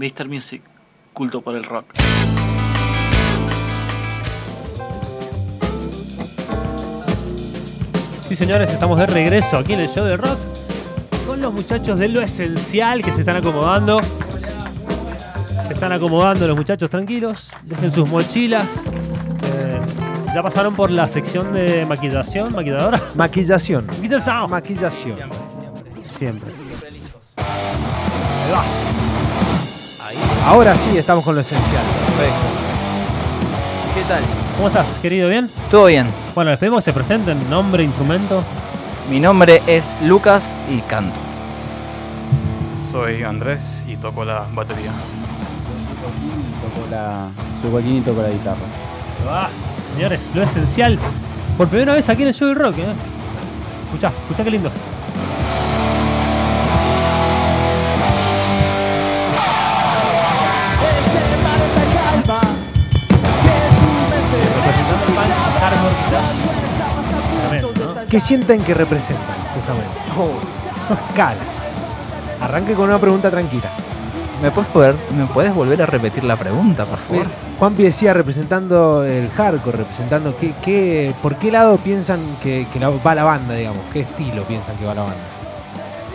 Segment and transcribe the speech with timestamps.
[0.00, 0.28] Mr.
[0.28, 0.62] Music,
[1.12, 1.92] culto por el rock.
[8.26, 10.38] Sí, señores, estamos de regreso aquí en el show de rock
[11.26, 14.00] con los muchachos de lo esencial que se están acomodando.
[15.66, 18.66] Se están acomodando los muchachos tranquilos, dejen sus mochilas.
[19.52, 19.80] Eh,
[20.34, 23.02] ya pasaron por la sección de maquillación, maquilladora.
[23.16, 23.86] Maquillación.
[23.86, 24.50] Maquillación.
[24.50, 25.18] Maquillación.
[26.16, 26.50] Siempre.
[27.36, 28.89] Ahí va.
[30.44, 31.82] Ahora sí estamos con lo esencial.
[33.94, 34.22] ¿Qué tal?
[34.56, 35.28] ¿Cómo estás, querido?
[35.28, 35.50] ¿Bien?
[35.70, 36.08] ¿Todo bien?
[36.34, 38.42] Bueno, les pedimos que se presenten, nombre, instrumento.
[39.10, 41.18] Mi nombre es Lucas y canto.
[42.90, 44.90] Soy Andrés y toco la batería.
[46.74, 47.28] Toco la,
[47.60, 48.56] soy Joaquín y toco la guitarra.
[49.28, 49.48] Ah,
[49.94, 50.98] señores, lo esencial.
[51.58, 52.86] Por primera vez aquí en el show del rock, ¿eh?
[53.84, 54.70] Escuchá, escuchá qué lindo.
[66.10, 68.06] ¿No?
[68.08, 69.96] ¿Qué sienten que representan, justamente?
[70.18, 70.32] Oh,
[70.88, 71.40] sos cala.
[72.40, 73.70] Arranque con una pregunta tranquila.
[74.42, 77.26] ¿Me puedes, poder, ¿Me puedes volver a repetir la pregunta, por favor?
[77.58, 83.14] Juanpi decía representando el hardcore, representando qué, qué, por qué lado piensan que, que va
[83.14, 85.18] la banda, digamos, qué estilo piensan que va la banda.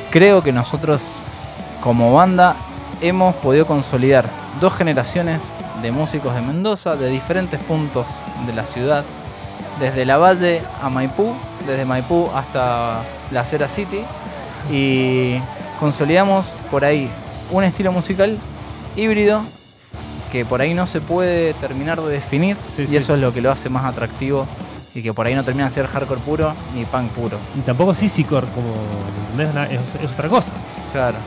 [0.09, 1.03] Creo que nosotros,
[1.81, 2.55] como banda,
[2.99, 4.25] hemos podido consolidar
[4.59, 8.07] dos generaciones de músicos de Mendoza, de diferentes puntos
[8.47, 9.03] de la ciudad,
[9.79, 11.33] desde la Valle a Maipú,
[11.67, 14.01] desde Maipú hasta la Acera City,
[14.71, 15.37] y
[15.79, 17.09] consolidamos por ahí
[17.51, 18.37] un estilo musical
[18.95, 19.41] híbrido
[20.31, 22.97] que por ahí no se puede terminar de definir Sí, y sí.
[22.97, 24.45] eso es lo que lo hace más atractivo
[24.93, 27.37] y que por ahí no termina de ser hardcore puro ni punk puro.
[27.57, 28.73] Y tampoco Sisicor, como
[29.31, 29.53] ¿entendés?
[29.53, 30.51] Na- Es, es otra cosa.
[30.93, 31.17] Claro.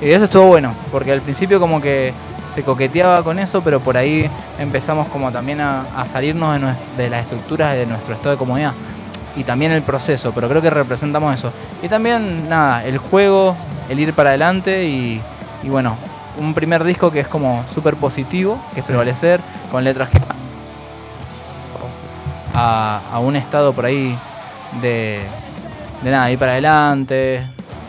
[0.00, 2.12] Y eso estuvo bueno, porque al principio como que
[2.46, 6.60] se coqueteaba con eso, pero por ahí empezamos como también a, a salirnos
[6.96, 8.72] de, las estructuras de nuestro estado de comodidad.
[9.36, 11.52] Y también el proceso, pero creo que representamos eso.
[11.82, 13.56] Y también, nada, el juego,
[13.88, 15.20] el ir para adelante y,
[15.62, 15.96] y bueno,
[16.38, 20.18] un primer disco que es como súper positivo, que es prevalecer, con letras que...
[22.52, 24.18] A, a un estado por ahí
[24.82, 25.20] de,
[26.02, 27.42] de nada, ir para adelante,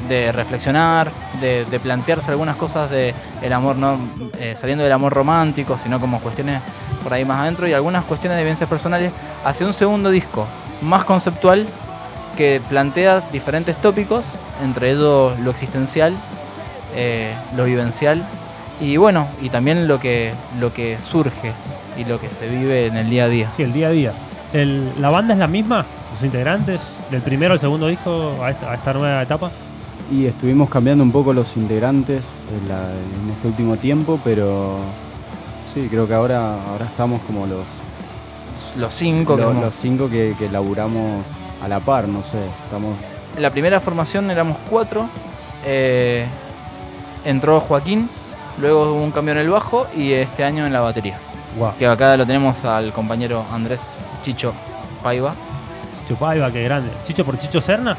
[0.07, 3.13] de reflexionar, de, plantearse algunas cosas de
[3.51, 3.99] amor, no
[4.39, 6.61] eh, saliendo del amor romántico, sino como cuestiones
[7.03, 9.11] por ahí más adentro y algunas cuestiones de vivencias personales
[9.43, 10.47] hacia un segundo disco
[10.81, 11.65] más conceptual
[12.37, 14.25] que plantea diferentes tópicos,
[14.63, 16.13] entre ellos lo existencial,
[16.95, 18.23] eh, lo vivencial
[18.79, 21.53] y bueno, y también lo que, lo que surge
[21.97, 23.51] y lo que se vive en el día a día.
[23.55, 24.13] Sí, el día a día.
[24.53, 25.85] ¿La banda es la misma?
[26.13, 26.79] ¿Los integrantes?
[27.09, 29.51] ¿Del primero al segundo disco a esta nueva etapa?
[30.11, 32.23] Y estuvimos cambiando un poco los integrantes
[32.53, 34.77] en, la- en este último tiempo, pero
[35.73, 37.63] sí, creo que ahora, ahora estamos como los,
[38.77, 41.23] Los cinco que los, los cinco que, que laburamos
[41.63, 42.95] a la par, no sé, estamos
[43.37, 45.07] En la primera formación éramos cuatro.
[45.65, 46.25] eh,
[47.23, 48.09] entró Joaquín,
[48.59, 51.17] luego hubo un cambio en el bajo y este año en la batería.
[51.77, 53.81] Que acá lo tenemos al compañero Andrés
[54.25, 54.53] Chicho
[55.03, 55.33] Paiva.
[56.01, 56.89] Chicho Paiva, qué grande.
[57.03, 57.95] ¿Chicho por Chicho Serna?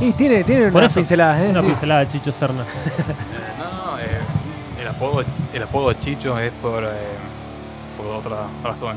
[0.00, 1.48] Y tiene, tiene unas eso, pinceladas, ¿eh?
[1.50, 1.66] Una Sí.
[1.66, 2.64] pincelada de Chicho Serna.
[2.96, 5.22] Eh, no, no, eh, el, apodo,
[5.52, 6.88] el apodo Chicho es por, eh,
[7.96, 8.96] por otra razón.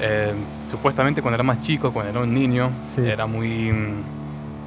[0.00, 0.32] Eh,
[0.64, 3.02] supuestamente cuando era más chico, cuando era un niño, Sí.
[3.04, 3.72] era muy,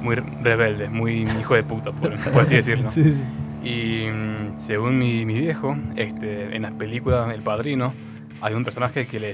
[0.02, 2.90] muy rebelde, muy hijo de puta, por, por así decirlo.
[2.90, 3.22] Sí, sí.
[3.64, 7.94] Y mm, según mi, mi viejo, este, en las películas El Padrino,
[8.42, 9.32] hay un personaje que le,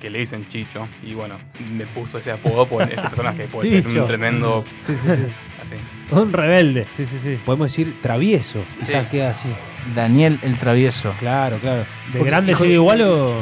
[0.00, 0.88] que le dicen Chicho.
[1.04, 1.36] Y bueno,
[1.70, 3.46] me puso ese apodo por ese personaje.
[3.46, 4.64] Puede ser un tremendo.
[4.86, 5.22] Sí, sí, sí.
[5.62, 5.74] Así.
[6.14, 6.86] Un rebelde.
[6.96, 7.38] Sí, sí, sí.
[7.44, 9.08] Podemos decir travieso, quizás Sí.
[9.10, 9.48] queda así.
[9.94, 11.14] Daniel el Travieso.
[11.18, 11.80] Claro, claro.
[11.80, 11.86] ¿De
[12.18, 13.34] Porque, grande sigue igual o.?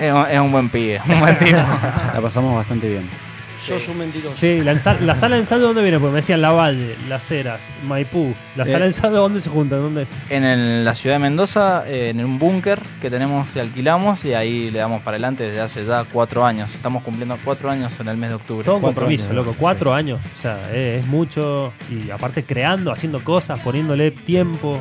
[0.00, 1.56] Es, un- es un buen pibe, un buen tipo.
[1.56, 3.08] la pasamos bastante bien.
[3.66, 4.36] Sos un mentiroso.
[4.38, 5.98] Sí, la, ensa- la sala de ensayo de dónde viene?
[5.98, 8.34] Porque me decían La Valle, Las Heras, Maipú.
[8.56, 8.66] ¿La Eh.
[8.66, 9.80] sala de ensayo dónde se juntan?
[9.82, 10.08] ¿Dónde es?
[10.30, 14.34] en el- la ciudad de Mendoza, eh, en un búnker que tenemos y alquilamos y
[14.34, 16.74] ahí le damos para adelante desde hace ya cuatro años.
[16.74, 18.64] Estamos cumpliendo cuatro años en el mes de octubre.
[18.64, 19.54] Todo un Cuatro compromiso, años, loco.
[19.58, 20.20] Cuatro años.
[20.38, 21.72] O sea, eh, es mucho.
[21.90, 24.80] Y aparte creando, haciendo cosas, poniéndole tiempo.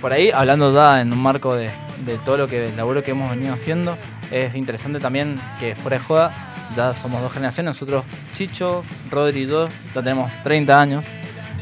[0.00, 1.70] Por ahí, hablando ya en un marco de,
[2.04, 3.96] de todo lo que el laburo que hemos venido haciendo,
[4.30, 8.04] es interesante también que fuera de joda, ya somos dos generaciones, nosotros
[8.34, 11.04] Chicho, Rodri y yo, ya tenemos 30 años,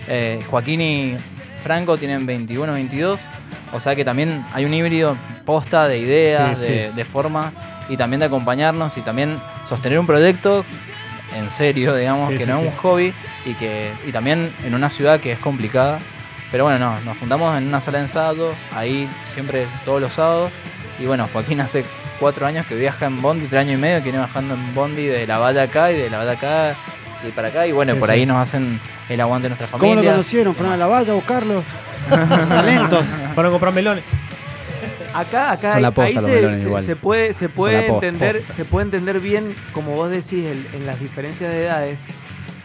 [0.08, 1.16] eh, Joaquín y
[1.62, 3.20] Franco tienen 21, 22,
[3.72, 7.52] o sea que también hay un híbrido posta de ideas, Sí, de, de forma
[7.88, 9.36] y también de acompañarnos y también
[9.68, 10.64] sostener un proyecto
[11.36, 12.66] en serio, digamos, Sí, que sí, no sí.
[12.66, 13.12] es un hobby
[13.44, 15.98] y que y también en una ciudad que es complicada
[16.52, 20.52] Pero bueno, no, nos juntamos en una sala de ensayo, ahí siempre todos los sábados.
[21.00, 21.84] Y bueno, Joaquín hace
[22.24, 25.04] cuatro años que viaja en Bondi, tres años y medio que viene bajando en Bondi
[25.04, 26.74] de la valla acá y de la valla acá
[27.22, 27.66] y para acá.
[27.66, 28.14] Y bueno, Sí, por sí.
[28.14, 28.80] ahí nos hacen
[29.10, 30.12] el aguante de nuestra ¿Cómo lo familia.
[30.12, 30.54] conocieron?
[30.54, 31.62] ¿Fueron a la valla a buscarlo?
[32.08, 33.14] Los talentos.
[33.34, 34.04] Para comprar melones.
[35.12, 36.82] Acá, acá Son la ahí- posta ahí los se, melones se- igual.
[36.82, 38.52] se puede, se puede posta, entender, posta.
[38.54, 41.98] se puede entender bien, como vos decís, el- en las diferencias de edades,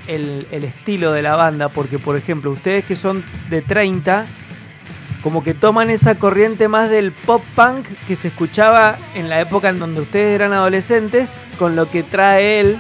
[0.07, 4.25] el, el estilo de la banda, porque por ejemplo, ustedes que son de 30,
[5.23, 9.69] como que toman esa corriente más del pop punk que se escuchaba en la época
[9.69, 12.79] en donde ustedes eran adolescentes, con lo que trae él,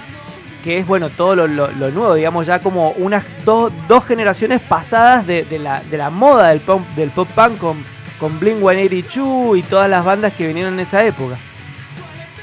[0.63, 1.47] que es bueno todo lo,
[1.91, 6.49] nuevo, digamos ya como unas dos, dos generaciones pasadas de, de la, de la moda
[6.49, 7.77] del pop, del pop punk con,
[8.19, 11.37] con Blink 182 y todas las bandas que vinieron en esa época.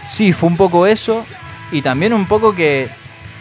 [0.06, 1.24] Sí, fue un poco eso.
[1.72, 2.88] Y también un poco que,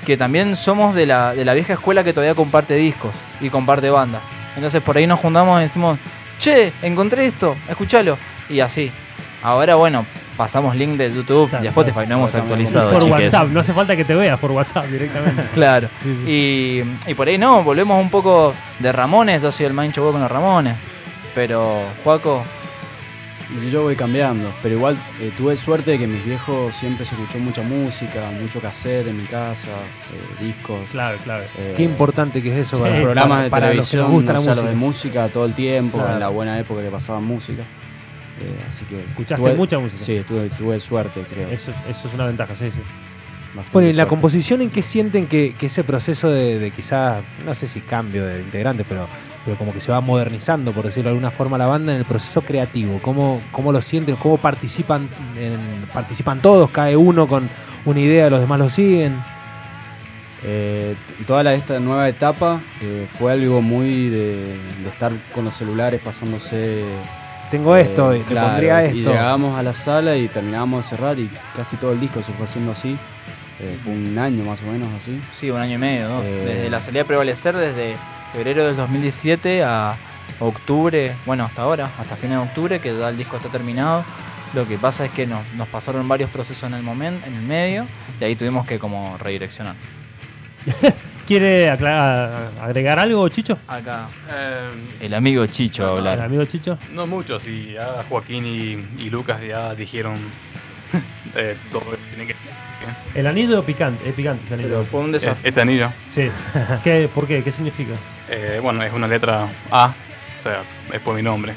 [0.06, 3.90] que también somos de la, de la vieja escuela que todavía comparte discos y comparte
[3.90, 4.24] bandas.
[4.56, 6.00] Entonces por ahí nos juntamos y decimos,
[6.40, 8.18] che, encontré esto, escúchalo.
[8.50, 8.92] Y así.
[9.44, 10.06] Ahora, bueno,
[10.38, 12.92] pasamos link de YouTube Claro, y Spotify, no hemos Claro, actualizado.
[12.92, 13.34] por chiques.
[13.34, 15.44] WhatsApp, no hace falta que te veas por WhatsApp directamente.
[15.54, 15.88] Claro.
[16.04, 16.32] Sí, sí.
[17.08, 19.42] Y, y por ahí no, volvemos un poco de Ramones.
[19.42, 20.76] Yo soy el main show con los Ramones.
[21.36, 22.44] Pero, Juaco,
[23.72, 27.38] yo voy cambiando, pero igual eh, tuve suerte de que mis viejos siempre se escuchó
[27.40, 30.82] mucha música, mucho cassette en mi casa, eh, discos.
[30.92, 31.44] Claro, claro.
[31.58, 34.12] eh, Qué importante que es eso para, Sí, programas de para los que televisión, nos
[34.12, 34.70] gusta o la los música.
[34.70, 36.14] de música todo el tiempo, Claro.
[36.14, 37.62] en la buena época que pasaban música.
[38.42, 39.98] Eh, así que Escuchaste mucha música.
[40.04, 41.48] Sí, tuve, tuve suerte, creo.
[41.50, 42.80] Eso, eso es una ventaja, sí, sí.
[43.72, 47.56] Bueno, y la composición, ¿en qué sienten que, que ese proceso de, de quizás, no
[47.56, 49.08] sé si cambio de integrante, pero,
[49.46, 52.06] pero como que se va modernizando, por decirlo de alguna forma, la banda en el
[52.06, 53.00] proceso creativo?
[53.02, 54.16] ¿Cómo, cómo lo sienten?
[54.18, 55.10] ¿Cómo participan?
[55.38, 56.70] En, ¿Participan todos?
[56.72, 57.50] ¿Cae uno con
[57.86, 59.16] una idea, los demás lo siguen?
[60.44, 65.56] Eh, toda la, esta nueva etapa eh, fue algo muy de, de estar con los
[65.56, 66.84] celulares pasándose.
[67.50, 69.12] Tengo esto, eh, y le claro, pondría Y esto.
[69.12, 72.46] llegábamos a la sala y terminábamos de cerrar y casi todo el disco se fue
[72.46, 72.98] haciendo así.
[73.60, 75.20] Eh, fue un año más o menos así.
[75.32, 76.24] sí, un año y medio, dos.
[76.26, 76.44] Eh.
[76.46, 77.96] Desde la salida a prevalecer, desde
[78.34, 79.96] febrero del 2017 a
[80.40, 84.04] octubre, bueno, hasta ahora, hasta fines de octubre, que ya el disco está terminado.
[84.54, 87.42] Lo que pasa es que nos, nos pasaron varios procesos en el momento, en el
[87.42, 87.88] medio,
[88.20, 89.76] y ahí tuvimos que como redireccionar.
[91.28, 93.58] ¿Quiere agregar algo, Chicho?
[93.68, 94.70] Acá, Eh,
[95.02, 96.22] el amigo Chicho a ¿El hablar.
[96.22, 96.78] amigo Chicho?
[96.94, 100.18] no mucho, si ya Joaquín y, y Lucas ya dijeron
[101.36, 102.36] eh, todo lo que tienen que
[103.20, 104.70] El anillo picante, es picante ese anillo.
[104.70, 105.48] Pero fue un Es- desafío.
[105.50, 106.30] Este anillo, Sí.
[106.84, 107.44] ¿Qué, ¿Por qué?
[107.44, 107.94] ¿Qué significa?
[108.30, 109.88] eh, bueno, es una letra A,
[110.40, 110.62] o sea,
[110.94, 111.54] es por mi nombre.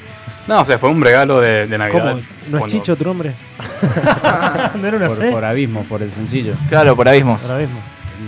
[0.46, 1.98] No, o sea, fue un regalo de, de Navidad.
[2.00, 2.14] ¿Cómo?
[2.14, 3.32] ¿No es cuando- Chicho tu nombre?
[4.80, 5.30] ¿No era una Por, C?
[5.30, 6.54] por abismo, por el sencillo.
[6.68, 7.42] Claro, por abismos.
[7.44, 7.80] Ahora mismo.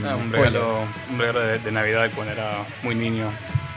[0.06, 2.50] Ah, un regalo, un regalo de, de Navidad cuando era
[2.82, 3.26] muy niño.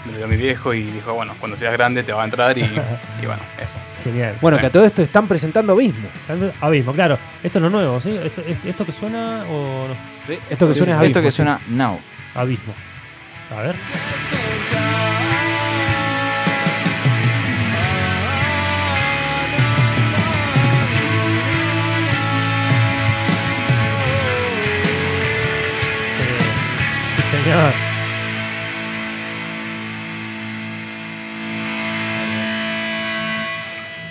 [0.05, 2.57] Me lo dio mi viejo y dijo, bueno, cuando seas grande te va a entrar
[2.57, 3.73] y, y bueno, eso.
[4.03, 4.35] Genial.
[4.41, 4.61] Bueno, Sí.
[4.61, 6.07] que a todo esto están presentando Abismo.
[6.61, 7.17] Abismo, claro.
[7.43, 8.09] Esto es lo nuevo, ¿sí?
[8.23, 10.33] ¿Esto, es- esto que suena o no?
[10.49, 11.05] Esto que suena es Abismo.
[11.05, 11.35] Esto que sí.
[11.37, 11.99] suena Now.
[12.35, 12.73] Abismo.
[13.57, 13.75] A ver.
[26.17, 27.92] Sí, sí, señor.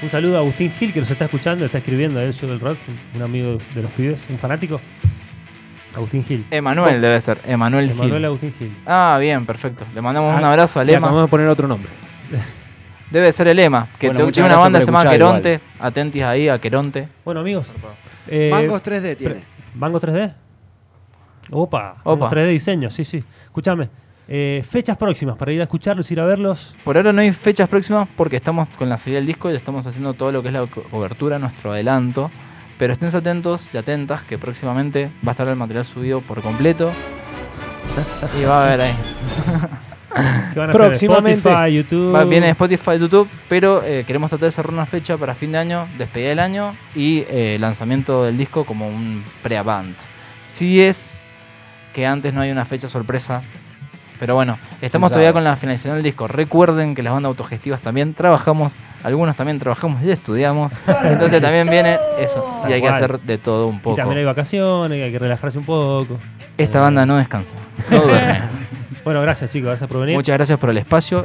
[0.03, 2.59] Un saludo a Agustín Gil que nos está escuchando, está escribiendo a él, yo del
[2.61, 2.79] rock,
[3.15, 4.81] un- amigo de los pibes, un fanático.
[5.95, 6.45] Agustín Gil.
[6.51, 7.39] Emanuel debe ser.
[7.47, 8.01] Emanuel Gil.
[8.01, 8.77] Emanuel Agustín Gil.
[8.87, 9.85] Ah, bien, perfecto.
[9.95, 11.07] Le mandamos un Ah, abrazo al Le Ema.
[11.07, 11.91] acabamos de poner otro nombre.
[13.11, 15.61] Debe ser el Ema, que Bueno, tiene una banda que se llama Queronte.
[15.79, 17.09] Atentis ahí a Queronte.
[17.25, 17.67] Bueno, amigos.
[18.27, 19.35] eh, Mangos 3D tiene.
[19.35, 19.45] pre-
[19.75, 20.33] ¿Mango 3D?
[21.51, 22.27] Opa, Opa.
[22.27, 22.31] Opa.
[22.31, 23.23] 3D diseño, sí, sí.
[23.45, 23.89] Escúchame.
[24.35, 26.75] Eh, fechas próximas para ir a escucharlos, ir a verlos.
[26.85, 29.87] Por ahora no hay fechas próximas porque estamos con la salida del disco y estamos
[29.87, 32.31] haciendo todo lo que es la co- cobertura, nuestro adelanto.
[32.79, 36.91] Pero estén atentos y atentas que próximamente va a estar el material subido por completo.
[38.41, 38.95] y va a haber ahí.
[40.53, 41.49] Que van a hacer Próximamente.
[41.49, 42.15] Spotify, YouTube.
[42.15, 45.59] Va- viene Spotify, YouTube, pero eh, queremos tratar de cerrar una fecha para fin de
[45.59, 49.97] año, despedida del año y eh, lanzamiento del disco como un pre-avant.
[50.45, 51.21] Si es
[51.95, 53.43] que antes no hay una fecha sorpresa,
[54.23, 55.09] pero bueno, estamos Pensado.
[55.09, 56.29] todavía con la finalización del disco.
[56.29, 61.99] Recuerden que las bandas autogestivas también trabajamos, algunos también trabajamos y estudiamos, entonces también viene
[62.21, 63.97] eso, y hay que hacer de todo un Y poco.
[63.97, 66.21] también hay vacaciones, hay que relajarse un poco.
[66.57, 67.57] Esta banda no descansa,
[67.91, 68.43] no duerme.
[69.05, 70.15] Bueno, gracias chicos, gracias por venir.
[70.15, 71.21] Muchas gracias por el espacio